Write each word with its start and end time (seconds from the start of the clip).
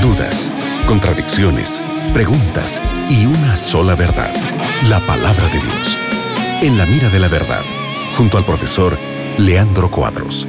dudas, 0.00 0.52
contradicciones, 0.86 1.82
preguntas 2.12 2.80
y 3.08 3.26
una 3.26 3.56
sola 3.56 3.94
verdad, 3.94 4.34
la 4.88 5.04
palabra 5.06 5.48
de 5.48 5.58
Dios. 5.58 5.98
En 6.62 6.78
la 6.78 6.86
mira 6.86 7.08
de 7.08 7.18
la 7.18 7.28
verdad, 7.28 7.62
junto 8.12 8.38
al 8.38 8.44
profesor 8.44 8.98
Leandro 9.38 9.90
Cuadros. 9.90 10.46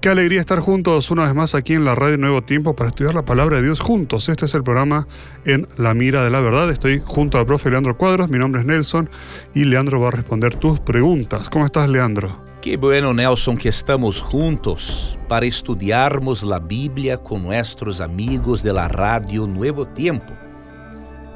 Qué 0.00 0.08
alegría 0.08 0.40
estar 0.40 0.58
juntos 0.58 1.10
una 1.10 1.22
vez 1.24 1.34
más 1.34 1.54
aquí 1.54 1.74
en 1.74 1.84
la 1.84 1.94
radio 1.94 2.18
Nuevo 2.18 2.42
Tiempo 2.42 2.74
para 2.74 2.90
estudiar 2.90 3.14
la 3.14 3.24
palabra 3.24 3.58
de 3.58 3.62
Dios 3.62 3.80
juntos. 3.80 4.28
Este 4.28 4.46
es 4.46 4.54
el 4.54 4.64
programa 4.64 5.06
en 5.44 5.68
La 5.76 5.94
Mira 5.94 6.24
de 6.24 6.30
la 6.30 6.40
Verdad. 6.40 6.70
Estoy 6.70 7.00
junto 7.04 7.38
al 7.38 7.46
profe 7.46 7.70
Leandro 7.70 7.96
Cuadros, 7.96 8.28
mi 8.28 8.38
nombre 8.38 8.62
es 8.62 8.66
Nelson 8.66 9.08
y 9.54 9.64
Leandro 9.64 10.00
va 10.00 10.08
a 10.08 10.10
responder 10.10 10.56
tus 10.56 10.80
preguntas. 10.80 11.48
¿Cómo 11.48 11.64
estás, 11.64 11.88
Leandro? 11.88 12.41
Qué 12.62 12.76
bueno, 12.76 13.12
Nelson, 13.12 13.56
que 13.56 13.70
estamos 13.70 14.20
juntos 14.20 15.18
para 15.26 15.46
estudiarmos 15.46 16.44
la 16.44 16.60
Biblia 16.60 17.18
con 17.18 17.42
nuestros 17.42 18.00
amigos 18.00 18.62
de 18.62 18.72
la 18.72 18.86
radio 18.86 19.48
Nuevo 19.48 19.84
Tiempo. 19.84 20.32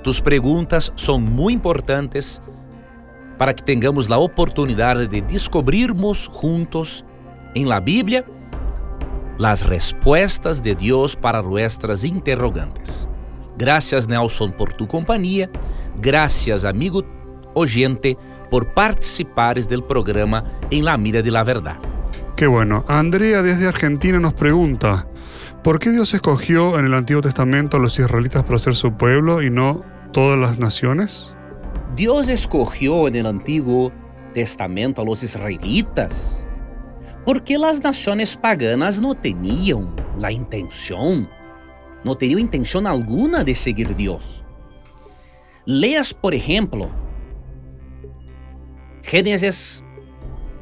Tus 0.05 0.21
preguntas 0.21 0.93
son 0.95 1.25
muy 1.25 1.53
importantes 1.53 2.41
para 3.39 3.57
que 3.57 3.65
tengamos 3.65 4.09
la 4.09 4.19
oportunidad 4.19 4.97
de 5.09 5.21
descubrirmos 5.21 6.29
juntos 6.29 7.05
en 7.57 7.69
la 7.69 7.81
Biblia 7.81 8.25
las 9.37 9.67
respuestas 9.67 10.63
de 10.63 10.77
Dios 10.77 11.17
para 11.17 11.43
nuestras 11.43 12.05
interrogantes. 12.05 13.09
Gracias 13.59 14.07
Nelson 14.07 14.53
por 14.53 14.75
tu 14.75 14.87
compañía, 14.87 15.51
gracias 15.97 16.65
amigo 16.65 17.03
oyente 17.55 18.17
por 18.51 18.75
participar 18.75 19.63
del 19.63 19.85
programa 19.85 20.45
en 20.71 20.85
la 20.85 20.97
mira 20.97 21.23
de 21.23 21.31
la 21.31 21.45
verdad. 21.45 21.79
Qué 22.37 22.47
bueno. 22.47 22.85
Andrea 22.89 23.43
desde 23.43 23.67
Argentina 23.67 24.21
nos 24.21 24.35
pregunta, 24.35 25.09
¿por 25.63 25.79
qué 25.79 25.91
Dios 25.91 26.13
escogió 26.13 26.79
en 26.79 26.85
el 26.85 26.95
Antiguo 26.95 27.23
Testamento 27.23 27.77
a 27.77 27.81
los 27.81 27.99
israelitas 27.99 28.43
para 28.43 28.59
ser 28.59 28.75
su 28.75 28.93
pueblo 28.93 29.43
y 29.43 29.51
no 29.51 29.83
todas 30.13 30.39
las 30.39 30.59
naciones? 30.59 31.37
Dios 31.95 32.29
escogió 32.29 33.09
en 33.09 33.17
el 33.17 33.27
Antiguo 33.27 33.93
Testamento 34.35 35.01
a 35.01 35.05
los 35.05 35.23
israelitas 35.23 36.47
porque 37.27 37.59
las 37.59 37.83
naciones 37.83 38.37
paganas 38.37 39.01
no 39.01 39.15
tenían 39.15 39.97
la 40.17 40.31
intención, 40.31 41.29
no 42.05 42.17
tenían 42.17 42.39
intención 42.39 42.87
alguna 42.87 43.43
de 43.43 43.57
seguir 43.57 43.97
Dios. 43.97 44.45
Leas, 45.65 46.15
por 46.15 46.35
ejemplo, 46.35 46.89
Génesis 49.07 49.85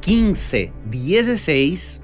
15, 0.03 0.71
16 0.91 2.01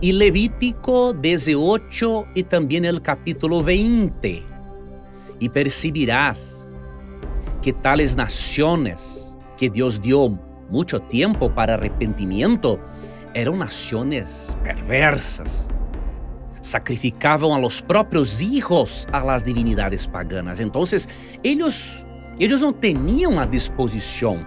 y 0.00 0.12
Levítico 0.12 1.12
18 1.12 2.26
y 2.36 2.44
también 2.44 2.84
el 2.84 3.02
capítulo 3.02 3.64
20 3.64 4.44
y 5.40 5.48
percibirás 5.48 6.68
que 7.60 7.72
tales 7.72 8.14
naciones 8.14 9.36
que 9.56 9.68
Dios 9.68 10.00
dio 10.00 10.38
mucho 10.68 11.00
tiempo 11.00 11.52
para 11.52 11.74
arrepentimiento 11.74 12.78
eran 13.34 13.58
naciones 13.58 14.56
perversas. 14.62 15.66
Sacrificaban 16.60 17.50
a 17.50 17.58
los 17.58 17.82
propios 17.82 18.40
hijos 18.40 19.08
a 19.10 19.24
las 19.24 19.44
divinidades 19.44 20.06
paganas. 20.06 20.60
Entonces, 20.60 21.08
ellos, 21.42 22.06
ellos 22.38 22.60
no 22.60 22.72
tenían 22.72 23.36
a 23.40 23.46
disposición 23.46 24.46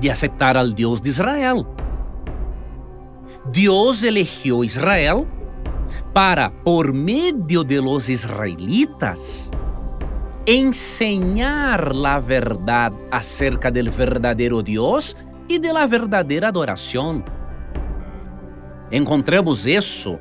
de 0.00 0.10
aceptar 0.10 0.56
al 0.56 0.74
Dios 0.74 1.02
de 1.02 1.10
Israel. 1.10 1.66
Dios 3.52 4.02
eligió 4.02 4.64
Israel 4.64 5.26
para, 6.12 6.50
por 6.50 6.92
medio 6.92 7.62
de 7.62 7.80
los 7.80 8.08
israelitas, 8.08 9.50
enseñar 10.46 11.94
la 11.94 12.20
verdad 12.20 12.92
acerca 13.10 13.70
del 13.70 13.90
verdadero 13.90 14.62
Dios 14.62 15.16
e 15.48 15.58
de 15.58 15.72
la 15.72 15.86
verdadeira 15.86 16.48
adoração. 16.48 17.24
Encontramos 18.90 19.66
isso, 19.66 20.18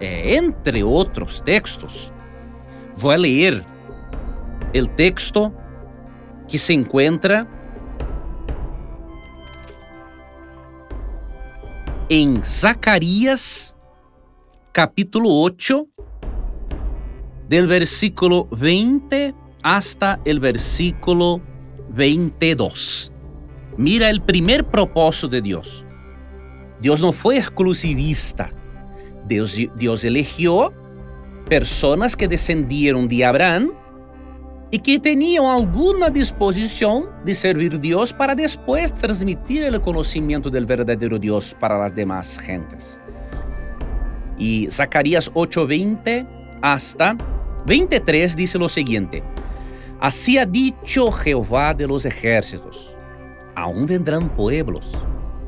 é, 0.00 0.36
entre 0.36 0.82
outros 0.82 1.40
textos. 1.40 2.12
Vou 2.94 3.14
ler 3.16 3.64
o 4.74 4.86
texto 4.86 5.52
que 6.46 6.58
se 6.58 6.72
encontra 6.72 7.46
em 12.10 12.42
Zacarias, 12.42 13.74
capítulo 14.72 15.28
8, 15.42 15.86
del 17.48 17.66
versículo 17.66 18.48
20 18.50 19.34
hasta 19.62 20.18
el 20.24 20.40
versículo 20.40 21.42
22. 21.90 23.12
Mira 23.76 24.08
el 24.08 24.22
primer 24.22 24.64
propósito 24.64 25.28
de 25.28 25.42
Dios. 25.42 25.84
Dios 26.80 27.02
no 27.02 27.12
fue 27.12 27.36
exclusivista. 27.36 28.52
Dios, 29.26 29.56
Dios 29.76 30.02
eligió 30.04 30.72
personas 31.46 32.16
que 32.16 32.26
descendieron 32.26 33.08
de 33.08 33.26
Abraham 33.26 33.72
y 34.70 34.78
que 34.78 34.98
tenían 34.98 35.44
alguna 35.44 36.10
disposición 36.10 37.08
de 37.24 37.34
servir 37.34 37.80
Dios 37.80 38.12
para 38.12 38.34
después 38.34 38.92
transmitir 38.92 39.64
el 39.64 39.80
conocimiento 39.80 40.50
del 40.50 40.66
verdadero 40.66 41.18
Dios 41.18 41.56
para 41.58 41.78
las 41.78 41.94
demás 41.94 42.38
gentes. 42.38 43.00
Y 44.38 44.68
Zacarías 44.70 45.32
8:20 45.32 46.26
hasta 46.62 47.16
23 47.66 48.36
dice 48.36 48.58
lo 48.58 48.68
siguiente: 48.68 49.22
Así 50.00 50.38
ha 50.38 50.46
dicho 50.46 51.10
Jehová 51.10 51.74
de 51.74 51.86
los 51.86 52.04
ejércitos 52.04 52.94
aún 53.58 53.86
vendrán 53.86 54.28
pueblos 54.28 54.92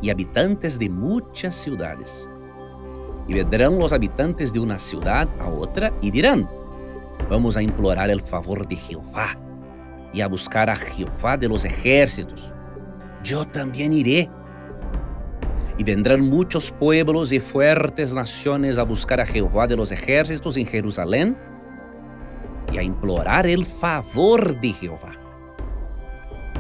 y 0.03 0.11
habitantes 0.11 0.79
de 0.79 0.89
muchas 0.89 1.55
ciudades. 1.55 2.29
Y 3.29 3.35
vendrán 3.35 3.79
los 3.79 3.93
habitantes 3.93 4.53
de 4.53 4.59
una 4.59 4.79
ciudad 4.79 5.29
a 5.39 5.49
otra 5.49 5.93
y 6.01 6.11
dirán, 6.11 6.49
vamos 7.29 7.57
a 7.57 7.63
implorar 7.63 8.11
el 8.11 8.21
favor 8.21 8.67
de 8.67 8.77
Jehová 8.77 9.39
y 10.13 10.21
a 10.21 10.29
buscar 10.29 10.71
a 10.71 10.77
Jehová 10.77 11.37
de 11.37 11.49
los 11.49 11.65
ejércitos. 11.65 12.53
Yo 13.23 13.47
también 13.47 13.93
iré. 13.93 14.29
Y 15.79 15.85
vendrán 15.85 16.21
muchos 16.21 16.73
pueblos 16.73 17.33
y 17.33 17.41
fuertes 17.41 18.13
naciones 18.13 18.77
a 18.77 18.83
buscar 18.83 19.21
a 19.21 19.27
Jehová 19.27 19.67
de 19.67 19.77
los 19.77 19.93
ejércitos 19.93 20.59
en 20.59 20.67
Jerusalén 20.67 21.39
y 22.71 22.79
a 22.79 22.83
implorar 22.83 23.47
el 23.47 23.65
favor 23.65 24.61
de 24.61 24.73
Jehová. 24.73 25.13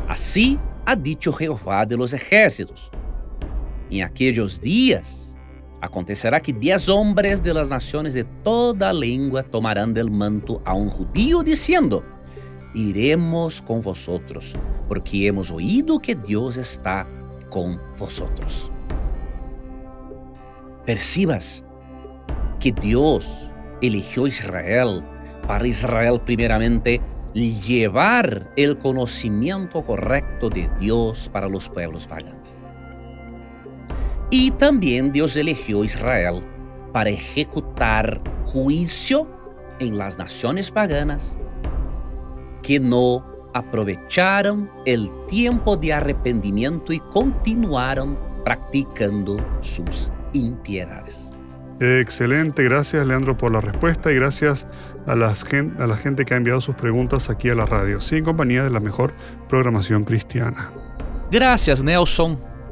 Así 0.08 0.58
ha 0.86 0.96
dicho 0.96 1.32
Jehová 1.32 1.84
de 1.84 1.96
los 1.98 2.14
ejércitos. 2.14 2.90
En 3.90 4.04
aquellos 4.04 4.60
días 4.60 5.36
acontecerá 5.80 6.40
que 6.40 6.52
diez 6.52 6.88
hombres 6.88 7.42
de 7.42 7.54
las 7.54 7.68
naciones 7.68 8.14
de 8.14 8.24
toda 8.24 8.92
lengua 8.92 9.42
tomarán 9.42 9.94
del 9.94 10.10
manto 10.10 10.60
a 10.64 10.74
un 10.74 10.90
judío 10.90 11.42
diciendo, 11.42 12.04
iremos 12.74 13.62
con 13.62 13.80
vosotros, 13.80 14.56
porque 14.88 15.26
hemos 15.26 15.50
oído 15.50 15.98
que 15.98 16.14
Dios 16.14 16.56
está 16.56 17.08
con 17.50 17.80
vosotros. 17.98 18.70
Percibas 20.84 21.64
que 22.58 22.72
Dios 22.72 23.50
eligió 23.80 24.26
Israel 24.26 25.02
para 25.46 25.66
Israel 25.66 26.20
primeramente 26.24 27.00
llevar 27.34 28.50
el 28.56 28.76
conocimiento 28.78 29.82
correcto 29.82 30.50
de 30.50 30.68
Dios 30.78 31.28
para 31.32 31.48
los 31.48 31.68
pueblos 31.68 32.06
paganos. 32.06 32.62
Y 34.30 34.52
también 34.52 35.10
Dios 35.10 35.36
eligió 35.36 35.82
a 35.82 35.84
Israel 35.84 36.42
para 36.92 37.10
ejecutar 37.10 38.20
juicio 38.44 39.28
en 39.80 39.98
las 39.98 40.18
naciones 40.18 40.70
paganas 40.70 41.38
que 42.62 42.78
no 42.78 43.26
aprovecharon 43.54 44.70
el 44.86 45.10
tiempo 45.26 45.76
de 45.76 45.92
arrepentimiento 45.92 46.92
y 46.92 47.00
continuaron 47.00 48.16
practicando 48.44 49.36
sus 49.60 50.12
impiedades. 50.32 51.32
Excelente, 51.80 52.62
gracias 52.62 53.06
Leandro 53.06 53.36
por 53.36 53.50
la 53.50 53.60
respuesta 53.60 54.12
y 54.12 54.14
gracias 54.14 54.66
a, 55.06 55.16
las 55.16 55.44
a 55.52 55.86
la 55.86 55.96
gente 55.96 56.24
que 56.24 56.34
ha 56.34 56.36
enviado 56.36 56.60
sus 56.60 56.74
preguntas 56.74 57.30
aquí 57.30 57.48
a 57.48 57.54
la 57.54 57.66
radio, 57.66 58.00
sin 58.00 58.22
compañía 58.22 58.62
de 58.62 58.70
la 58.70 58.80
mejor 58.80 59.14
programación 59.48 60.04
cristiana. 60.04 60.70
Gracias 61.30 61.82
Nelson 61.82 62.49